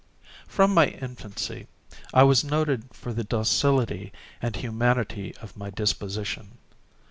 From 0.47 0.73
my 0.73 0.87
infancy 0.87 1.67
I 2.11 2.23
was 2.23 2.43
noted 2.43 2.85
for 2.91 3.13
the 3.13 3.23
docility 3.23 4.11
and 4.41 4.55
humanity 4.55 5.35
of 5.43 5.55
my 5.55 5.69
disposition. 5.69 6.57